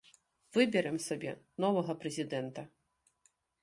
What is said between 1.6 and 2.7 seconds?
новага прэзідэнта!